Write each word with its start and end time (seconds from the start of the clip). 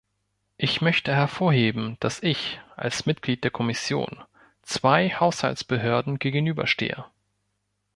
Ich 0.57 0.81
möchte 0.81 1.13
hervorheben, 1.13 1.95
dass 1.99 2.23
ich, 2.23 2.59
als 2.75 3.05
Mitglied 3.05 3.43
der 3.43 3.51
Kommission, 3.51 4.17
zwei 4.63 5.11
Haushaltsbehörden 5.11 6.17
gegenüberstehe. 6.17 7.05